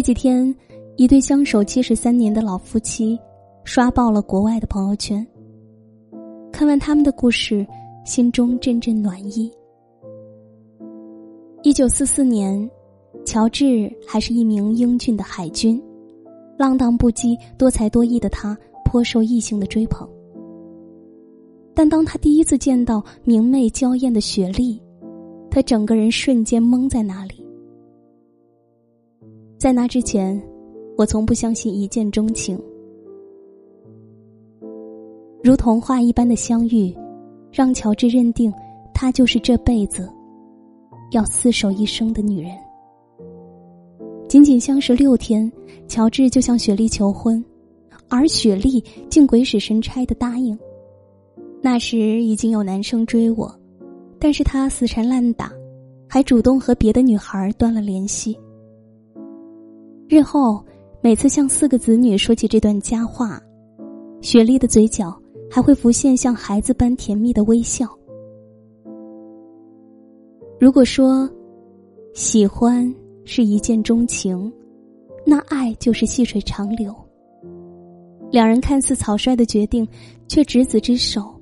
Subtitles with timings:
[0.00, 0.56] 这几天，
[0.96, 3.20] 一对相守七十三年的老夫妻
[3.64, 5.24] 刷爆了国外的朋友圈。
[6.50, 7.66] 看完他们的故事，
[8.02, 9.52] 心中阵阵暖意。
[11.62, 12.70] 一九四四年，
[13.26, 15.78] 乔治还是一名英俊的海军，
[16.56, 20.08] 浪荡不羁、多才多艺的他颇受异性的追捧。
[21.74, 24.80] 但当他第一次见到明媚娇艳的雪莉，
[25.50, 27.39] 他整个人瞬间懵在那里。
[29.60, 30.42] 在那之前，
[30.96, 32.58] 我从不相信一见钟情。
[35.44, 36.96] 如童话一般的相遇，
[37.52, 38.50] 让乔治认定
[38.94, 40.08] 她就是这辈子
[41.10, 42.52] 要厮守一生的女人。
[44.30, 45.52] 仅仅相识六天，
[45.86, 47.44] 乔治就向雪莉求婚，
[48.08, 50.58] 而雪莉竟鬼使神差的答应。
[51.60, 53.54] 那时已经有男生追我，
[54.18, 55.52] 但是他死缠烂打，
[56.08, 58.34] 还主动和别的女孩断了联系。
[60.10, 60.60] 日后，
[61.00, 63.40] 每次向四个子女说起这段佳话，
[64.20, 65.16] 雪莉的嘴角
[65.48, 67.86] 还会浮现像孩子般甜蜜的微笑。
[70.58, 71.30] 如果说，
[72.12, 72.92] 喜欢
[73.24, 74.52] 是一见钟情，
[75.24, 76.92] 那爱就是细水长流。
[78.32, 79.86] 两人看似草率的决定，
[80.26, 81.32] 却执子之手，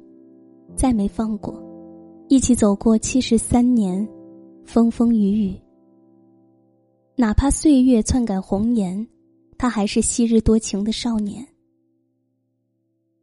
[0.76, 1.58] 再没放过，
[2.28, 4.06] 一起走过七十三年，
[4.62, 5.58] 风风雨雨。
[7.20, 9.04] 哪怕岁月篡改红颜，
[9.58, 11.44] 他还是昔日多情的少年。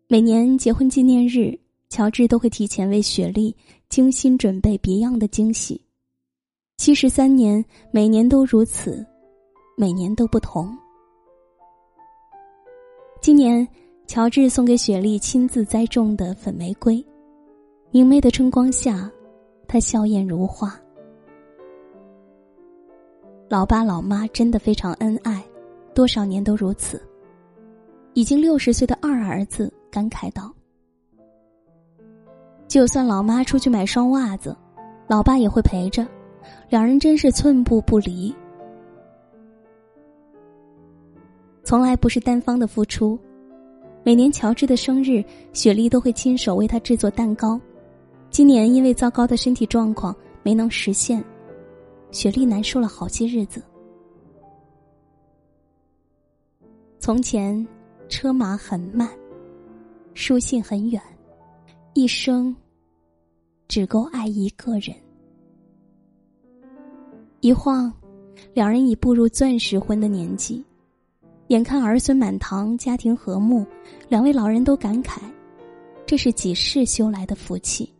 [0.10, 3.56] 每年结婚纪念日，乔治都会提前为雪莉
[3.88, 5.82] 精心准备别样的惊喜。
[6.76, 9.02] 七十三年，每年都如此，
[9.78, 10.78] 每年都不同。
[13.22, 13.66] 今年，
[14.08, 17.02] 乔治送给雪莉亲自栽种的粉玫瑰，
[17.92, 19.10] 明媚的春光下，
[19.70, 20.78] 她笑靥如花。
[23.48, 25.44] 老爸老妈真的非常恩爱，
[25.94, 27.00] 多少年都如此。
[28.14, 30.52] 已经六十岁的二儿子感慨道
[32.68, 34.58] ：“就算老妈出去买双袜子，
[35.08, 36.08] 老爸也会陪着，
[36.70, 38.34] 两人真是寸步不离。
[41.64, 43.18] 从来不是单方的付出。
[44.04, 45.24] 每年乔治的生日，
[45.54, 47.60] 雪莉都会亲手为他制作蛋糕。
[48.32, 51.24] 今年因为糟糕的身体状况，没能实现。”
[52.12, 53.62] 雪莉难受了好些日子。
[57.00, 57.66] 从前，
[58.10, 59.10] 车马很慢，
[60.14, 61.02] 书信很远，
[61.94, 62.56] 一生
[63.68, 64.96] 只够爱一个人。
[67.42, 67.94] 一晃，
[68.54, 70.66] 两人已步入钻石婚的年纪，
[71.50, 73.64] 眼看儿孙满堂，家庭和睦，
[74.10, 75.20] 两位老人都感慨：
[76.08, 77.94] 这是几世修来的福气。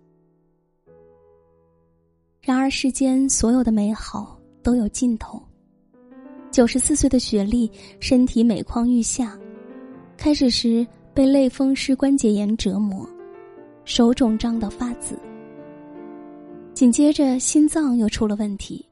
[2.46, 5.42] 然而，世间所有的美好都有尽头。
[6.52, 7.70] 九十四岁的雪莉
[8.00, 9.36] 身体每况愈下，
[10.16, 13.04] 开始时被类风湿关节炎折磨，
[13.84, 15.18] 手肿胀到发紫。
[16.76, 18.88] 紧接着，心脏又出了问题。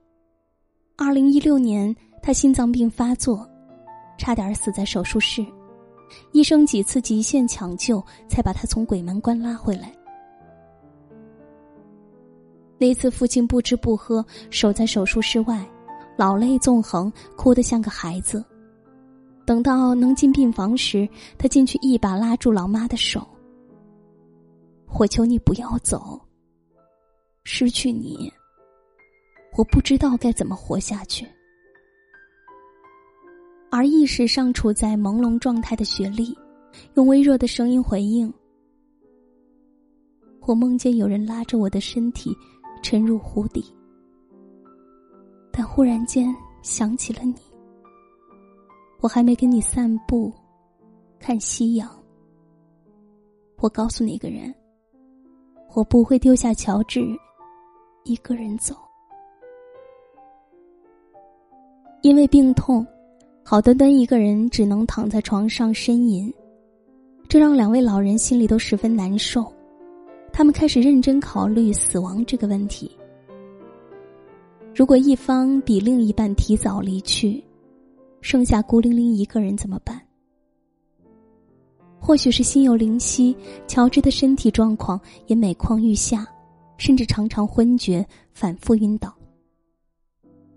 [0.97, 3.47] 二零一六年，他心脏病发作，
[4.17, 5.45] 差点死在手术室，
[6.31, 9.93] 医生几次极限抢救，才把他从鬼门关拉回来。
[12.79, 15.65] 那次，父亲不吃不喝，守在手术室外，
[16.17, 18.43] 老泪纵横，哭得像个孩子。
[19.45, 21.07] 等到能进病房时，
[21.37, 23.25] 他进去一把拉住老妈的手
[24.99, 26.19] ：“我求你不要走。
[27.43, 28.31] 失去你，
[29.57, 31.25] 我不知道该怎么活下去。”
[33.69, 36.37] 而意识尚处在朦胧状态的雪莉，
[36.95, 38.31] 用微弱的声音回应
[40.45, 42.35] ：“我梦见有人拉着我的身体。”
[42.83, 43.65] 沉入湖底，
[45.53, 47.33] 但忽然间想起了你。
[48.99, 50.31] 我还没跟你散步，
[51.17, 51.89] 看夕阳。
[53.59, 54.53] 我告诉那个人，
[55.73, 57.01] 我不会丢下乔治
[58.03, 58.75] 一个人走。
[62.01, 62.85] 因为病痛，
[63.45, 66.31] 好端端一个人只能躺在床上呻吟，
[67.29, 69.52] 这让两位老人心里都十分难受。
[70.33, 72.91] 他们开始认真考虑死亡这个问题。
[74.73, 77.41] 如果一方比另一半提早离去，
[78.19, 80.01] 剩下孤零零一个人怎么办？
[81.99, 83.37] 或许是心有灵犀，
[83.67, 86.27] 乔治的身体状况也每况愈下，
[86.77, 88.03] 甚至常常昏厥、
[88.33, 89.13] 反复晕倒。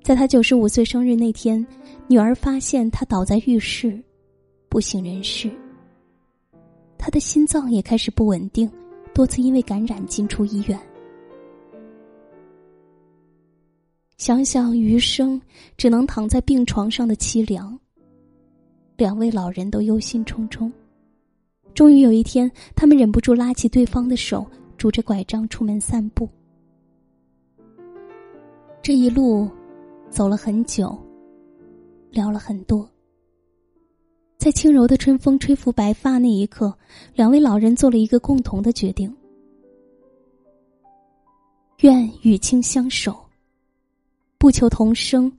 [0.03, 1.65] 在他九十五岁生日那天，
[2.09, 4.03] 女儿发现他倒在浴室，
[4.71, 5.51] 不省人事。
[6.97, 8.71] 他的心脏也开始不稳定。
[9.17, 10.79] 多次因为感染进出医院。
[14.19, 15.41] 想想余生
[15.79, 17.81] 只能躺在病床上的凄凉，
[18.99, 20.71] 两位老人都忧心忡忡。
[21.73, 24.47] 终于有一天，他们忍不住拉起对方的手，
[24.77, 26.29] 拄着拐杖出门散步。
[28.83, 29.49] 这一路
[30.11, 30.95] 走了很久，
[32.11, 32.87] 聊了很多。
[34.39, 36.77] 在轻柔的春风吹拂白发那一刻，
[37.15, 39.13] 两位老人做了一个共同的决定：
[41.81, 43.29] 愿与卿相守，
[44.39, 45.33] 不求同生，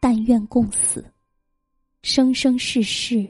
[0.00, 1.04] 但愿共死，
[2.02, 3.28] 生生世世。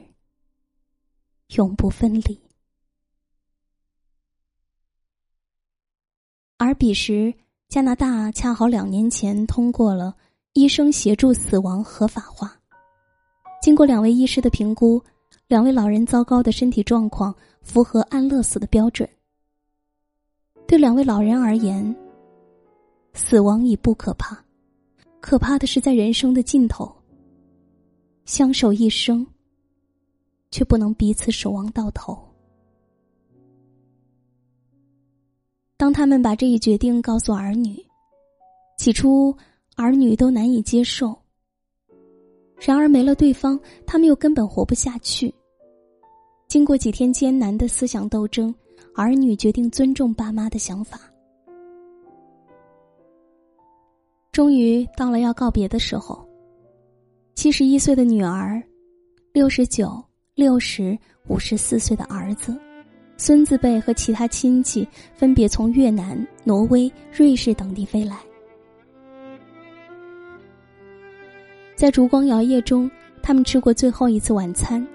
[1.55, 2.39] 永不分离。
[6.57, 7.33] 而彼时，
[7.69, 10.15] 加拿大恰好两年前通过了
[10.53, 12.58] 医生协助死亡合法化。
[13.61, 15.01] 经过两位医师的评估，
[15.47, 19.07] 两位老人糟糕的身体状况符合安乐死的标准。
[20.67, 21.95] 对两位老人而言，
[23.13, 24.37] 死亡已不可怕，
[25.19, 26.93] 可怕的是在人生的尽头，
[28.25, 29.25] 相守一生。
[30.51, 32.17] 却不能彼此守望到头。
[35.77, 37.77] 当他们把这一决定告诉儿女，
[38.75, 39.31] 起初
[39.75, 41.15] 儿女都难以接受。
[42.59, 45.33] 然而没了对方，他们又根本活不下去。
[46.47, 48.53] 经过几天艰难的思想斗争，
[48.95, 50.99] 儿女决定尊重爸妈的想法。
[54.31, 56.27] 终于到了要告别的时候，
[57.35, 58.61] 七十一岁的女儿，
[59.33, 60.03] 六十九。
[60.35, 60.97] 六十
[61.27, 62.57] 五十四岁的儿子、
[63.17, 68.15] 孙子辈和其他亲戚分别从越南、挪威、瑞士等地飞来，
[71.79, 72.91] 在烛光摇曳中，
[73.23, 74.85] 他们吃过最后一次晚餐，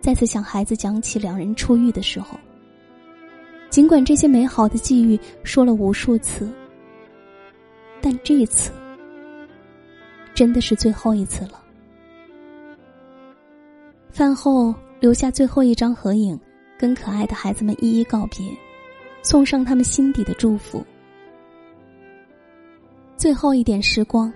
[0.00, 2.36] 再次向孩子讲起两人初遇的时候。
[3.70, 6.50] 尽管这些美好的际遇说了无数次，
[8.00, 8.72] 但这一次
[10.34, 11.62] 真的是最后一次了。
[14.10, 16.36] 饭后留下最后一张合影，
[16.76, 18.44] 跟可爱的孩子们一一告别，
[19.22, 20.84] 送上他们心底的祝福。
[23.16, 24.32] 最后一点时光，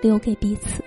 [0.00, 0.82] 留给彼此。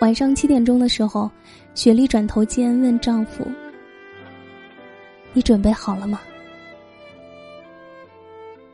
[0.00, 1.30] 晚上七点钟的时候，
[1.74, 3.46] 雪莉转头间问丈夫
[5.34, 6.20] ：“你准备好了吗？”“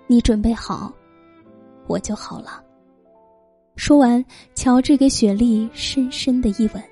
[0.06, 0.92] 你准备好，
[1.88, 2.62] 我就好了。”
[3.74, 4.24] 说完，
[4.54, 6.82] 乔治给雪莉深深的一吻。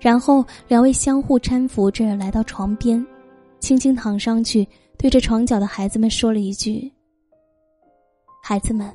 [0.00, 3.06] 然后，两位相互搀扶着来到床边，
[3.60, 4.66] 轻轻躺上去，
[4.98, 6.90] 对着床角的孩子们说了一句
[8.42, 8.90] ：“孩子们，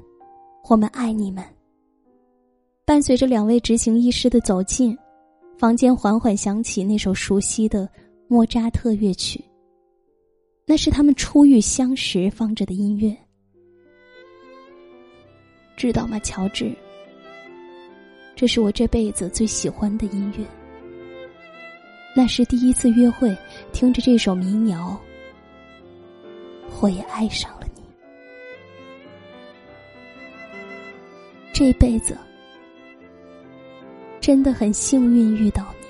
[0.67, 1.43] 我们爱你们。”
[2.85, 4.97] 伴随着两位执行医师的走近，
[5.57, 7.87] 房间缓缓响起那首熟悉的
[8.27, 9.43] 莫扎特乐曲。
[10.65, 13.15] 那是他们初遇相识放着的音乐，
[15.75, 16.75] 知道吗，乔治？
[18.35, 20.45] 这是我这辈子最喜欢的音乐。
[22.15, 23.35] 那是第一次约会，
[23.71, 24.99] 听着这首民谣，
[26.81, 27.58] 我也爱上了
[31.59, 32.17] 这辈子
[34.21, 35.87] 真的很幸运遇到你，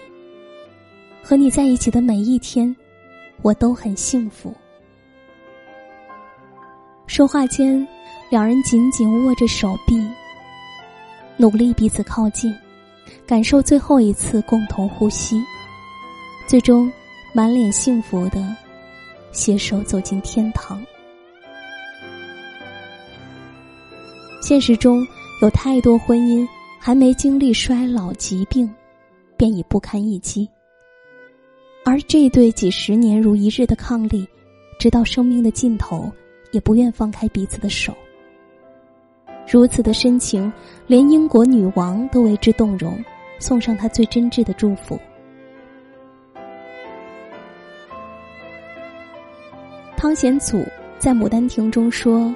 [1.21, 2.75] 和你在一起的每一天，
[3.43, 4.51] 我都很幸福。
[7.05, 7.87] 说话间，
[8.31, 10.03] 两人紧紧握着手臂，
[11.37, 12.51] 努力彼此靠近，
[13.27, 15.39] 感受最后一次共同呼吸。
[16.47, 16.91] 最终，
[17.31, 18.43] 满脸幸福的
[19.31, 20.83] 携手走进天堂。
[24.41, 25.05] 现实中
[25.41, 26.45] 有太多婚姻
[26.77, 28.69] 还没经历衰老疾病，
[29.37, 30.49] 便已不堪一击。
[31.85, 34.27] 而这对几十年如一日的伉俪，
[34.77, 36.11] 直到生命的尽头，
[36.51, 37.93] 也不愿放开彼此的手。
[39.49, 40.51] 如此的深情，
[40.87, 43.01] 连英国女王都为之动容，
[43.39, 44.99] 送上她最真挚的祝福。
[49.95, 50.63] 汤显祖
[50.97, 52.33] 在《牡丹亭》中说：“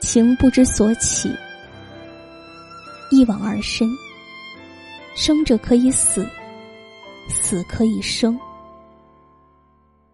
[0.00, 1.30] 情不知所起，
[3.10, 3.88] 一往而深。
[5.14, 6.26] 生者可以死，
[7.28, 8.38] 死可以生。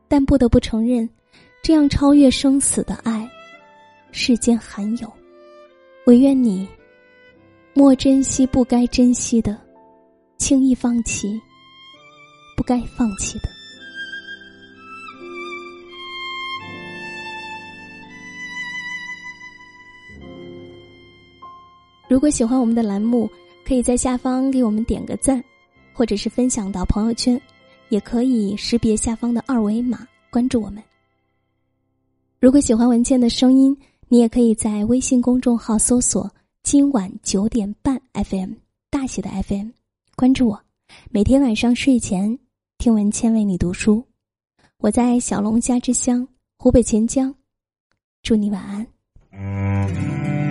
[0.08, 1.08] 但不得不承认，
[1.62, 3.28] 这样超越生死的爱，
[4.10, 5.12] 世间罕有。
[6.06, 6.68] 唯愿你，
[7.74, 9.58] 莫珍惜不该珍惜的，
[10.36, 11.40] 轻易放弃
[12.56, 13.48] 不该放弃的。”
[22.12, 23.26] 如果喜欢我们的栏目，
[23.64, 25.42] 可以在下方给我们点个赞，
[25.94, 27.40] 或者是分享到朋友圈，
[27.88, 30.82] 也可以识别下方的二维码关注我们。
[32.38, 33.74] 如果喜欢文倩的声音，
[34.08, 36.30] 你也可以在微信公众号搜索
[36.62, 38.50] “今晚九点半 FM”
[38.90, 39.68] 大写的 FM，
[40.14, 40.62] 关注我，
[41.10, 42.38] 每天晚上睡前
[42.76, 44.04] 听文倩为你读书。
[44.80, 46.28] 我在小龙虾之乡
[46.58, 47.34] 湖北潜江，
[48.22, 50.41] 祝你晚安。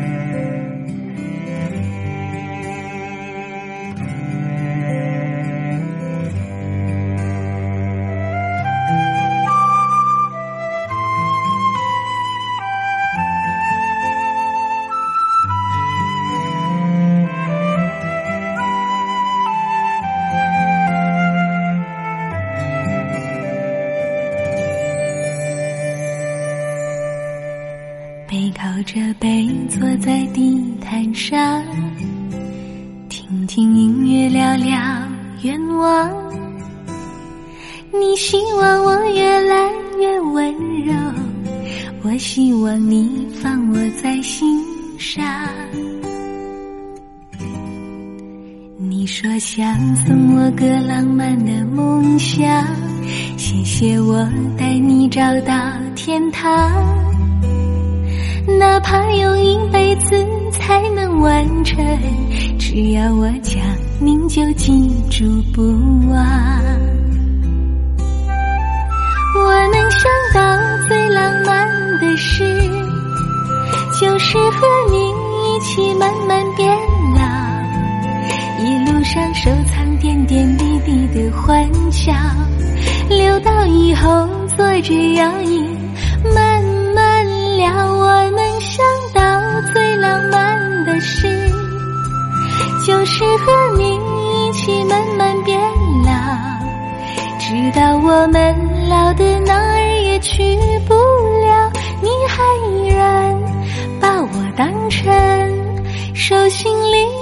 [37.94, 39.70] 你希望我越来
[40.00, 40.54] 越温
[40.86, 40.94] 柔，
[42.04, 44.64] 我希望你放我在心
[44.98, 45.24] 上。
[48.78, 52.66] 你说想送我个浪漫的梦想，
[53.38, 54.26] 谢谢我
[54.58, 55.54] 带你找到
[55.94, 56.72] 天堂。
[58.58, 60.16] 哪怕用一辈子
[60.52, 61.86] 才能完成，
[62.58, 63.62] 只要我讲，
[64.00, 65.62] 您就记住不
[66.10, 66.91] 忘。
[74.32, 76.72] 是和你一起慢慢变
[77.14, 82.14] 老，一路上收藏点点滴滴的欢笑，
[83.10, 85.68] 留到以后坐着摇椅
[86.34, 86.64] 慢
[86.96, 87.94] 慢聊。
[87.94, 88.62] 我能。
[88.62, 89.22] 想到
[89.74, 91.28] 最浪漫的事，
[92.88, 95.60] 就是和你一起慢慢变
[96.06, 96.12] 老，
[97.38, 98.56] 直到我们
[98.88, 100.58] 老的哪儿也去
[100.88, 100.96] 不
[104.62, 105.12] 当成
[106.14, 107.21] 手心里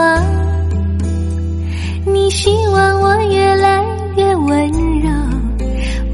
[0.00, 0.24] 望。
[2.06, 3.84] 你希望我越来
[4.16, 5.10] 越温柔，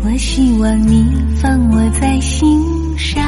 [0.04, 2.60] 我希望你放我在心
[2.98, 3.22] 上。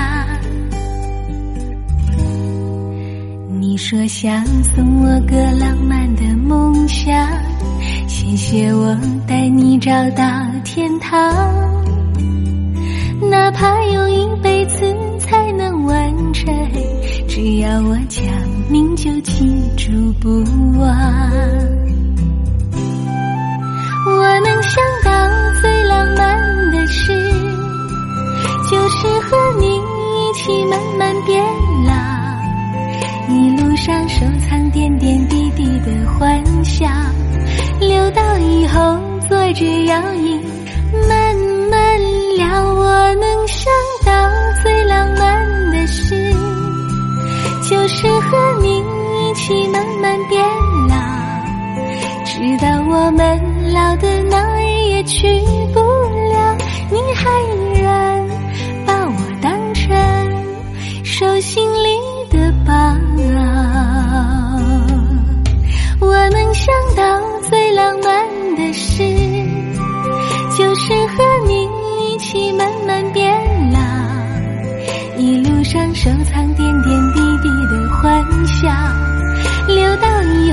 [3.60, 7.28] 你说想送我个浪漫的梦想，
[8.08, 8.96] 谢谢我
[9.26, 10.24] 带你找到
[10.64, 11.32] 天堂。
[13.30, 16.52] 哪怕用一辈子才能完成，
[17.28, 18.24] 只要我讲，
[18.68, 20.28] 您就记住不
[20.78, 20.88] 忘。
[24.06, 25.10] 我能想到
[25.60, 27.12] 最浪漫的事，
[28.70, 31.44] 就是和你一起慢慢变
[31.86, 31.92] 老，
[33.32, 36.86] 一路上收藏点点滴滴的欢笑，
[37.80, 38.98] 留到以后
[39.28, 40.37] 坐着摇椅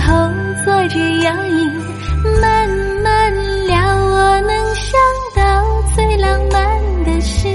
[0.06, 0.14] 后
[0.64, 1.70] 坐着摇椅
[2.42, 2.70] 慢
[3.04, 3.34] 慢
[3.66, 3.76] 聊。
[3.98, 5.00] 我能想
[5.36, 5.42] 到
[5.96, 7.48] 最浪漫的事，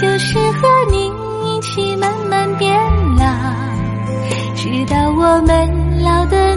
[0.00, 1.10] 就是和你
[1.46, 2.78] 一起慢慢变
[3.16, 3.24] 老，
[4.54, 6.49] 直到我们老的。